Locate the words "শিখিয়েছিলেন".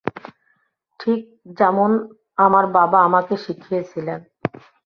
3.37-4.19